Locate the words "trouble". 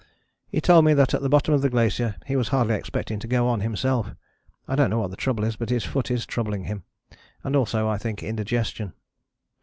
5.15-5.43